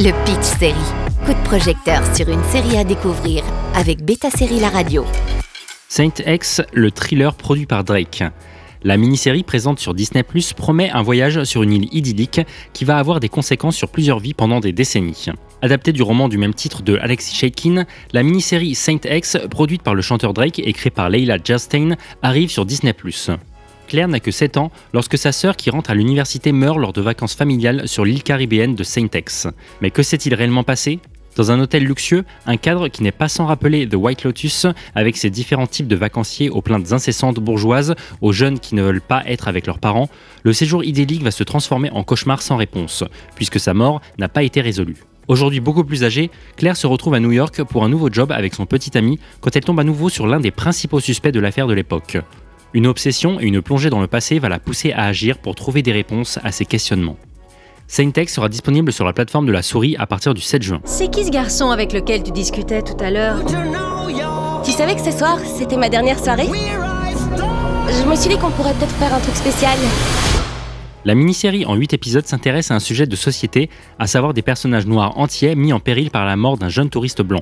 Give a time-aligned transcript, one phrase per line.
[0.00, 0.74] Le Pitch Série.
[1.26, 3.42] Coup de projecteur sur une série à découvrir
[3.74, 5.04] avec Beta Série La Radio.
[5.88, 8.22] Saint X, le thriller produit par Drake.
[8.84, 12.40] La mini-série présente sur Disney Plus promet un voyage sur une île idyllique
[12.72, 15.26] qui va avoir des conséquences sur plusieurs vies pendant des décennies.
[15.62, 19.96] Adaptée du roman du même titre de Alexis Shakin, la mini-série Saint X, produite par
[19.96, 23.30] le chanteur Drake et créée par Leila Jastain, arrive sur Disney Plus.
[23.88, 27.00] Claire n'a que 7 ans lorsque sa sœur qui rentre à l'université meurt lors de
[27.00, 29.48] vacances familiales sur l'île caribéenne de Saint X.
[29.80, 31.00] Mais que s'est-il réellement passé?
[31.36, 35.16] Dans un hôtel luxueux, un cadre qui n'est pas sans rappeler The White Lotus, avec
[35.16, 39.22] ses différents types de vacanciers aux plaintes incessantes bourgeoises, aux jeunes qui ne veulent pas
[39.24, 40.08] être avec leurs parents,
[40.42, 43.04] le séjour idyllique va se transformer en cauchemar sans réponse,
[43.36, 44.96] puisque sa mort n'a pas été résolue.
[45.28, 48.54] Aujourd'hui beaucoup plus âgée, Claire se retrouve à New York pour un nouveau job avec
[48.54, 51.66] son petit ami quand elle tombe à nouveau sur l'un des principaux suspects de l'affaire
[51.66, 52.18] de l'époque.
[52.74, 55.82] Une obsession et une plongée dans le passé va la pousser à agir pour trouver
[55.82, 57.16] des réponses à ses questionnements.
[57.86, 60.80] Saintex sera disponible sur la plateforme de la souris à partir du 7 juin.
[60.84, 63.42] C'est qui ce garçon avec lequel tu discutais tout à l'heure
[64.62, 68.74] Tu savais que ce soir, c'était ma dernière soirée Je me suis dit qu'on pourrait
[68.74, 69.78] peut-être faire un truc spécial.
[71.06, 74.84] La mini-série en 8 épisodes s'intéresse à un sujet de société, à savoir des personnages
[74.84, 77.40] noirs entiers mis en péril par la mort d'un jeune touriste blanc.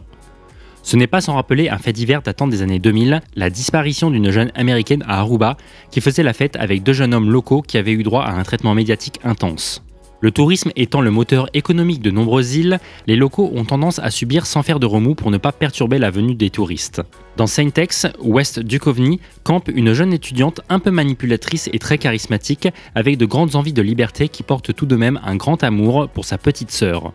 [0.87, 4.31] Ce n'est pas sans rappeler un fait divers datant des années 2000, la disparition d'une
[4.31, 5.57] jeune américaine à Aruba
[5.91, 8.45] qui faisait la fête avec deux jeunes hommes locaux qui avaient eu droit à un
[8.45, 9.83] traitement médiatique intense.
[10.21, 14.47] Le tourisme étant le moteur économique de nombreuses îles, les locaux ont tendance à subir
[14.47, 17.03] sans faire de remous pour ne pas perturber la venue des touristes.
[17.37, 23.19] Dans Saint-Ex, West Duchovny, campe une jeune étudiante un peu manipulatrice et très charismatique, avec
[23.19, 26.39] de grandes envies de liberté qui porte tout de même un grand amour pour sa
[26.39, 27.13] petite sœur.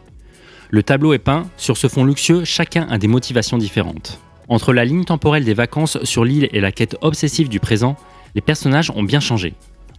[0.73, 4.21] Le tableau est peint, sur ce fond luxueux, chacun a des motivations différentes.
[4.47, 7.97] Entre la ligne temporelle des vacances sur l'île et la quête obsessive du présent,
[8.35, 9.53] les personnages ont bien changé.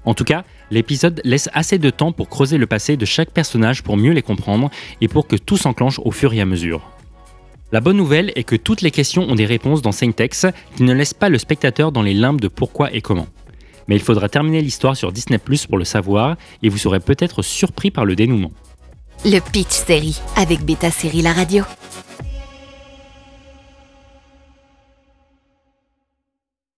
[0.06, 3.82] En tout cas, l'épisode laisse assez de temps pour creuser le passé de chaque personnage
[3.82, 4.70] pour mieux les comprendre
[5.02, 6.80] et pour que tout s'enclenche au fur et à mesure.
[7.70, 10.94] La bonne nouvelle est que toutes les questions ont des réponses dans Saint-Ex qui ne
[10.94, 13.28] laissent pas le spectateur dans les limbes de pourquoi et comment.
[13.88, 17.42] Mais il faudra terminer l'histoire sur Disney Plus pour le savoir et vous serez peut-être
[17.42, 18.52] surpris par le dénouement.
[19.24, 21.62] Le Pitch Série avec Beta Série La Radio.